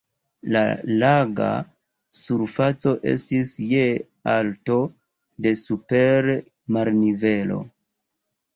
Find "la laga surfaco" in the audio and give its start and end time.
0.53-2.93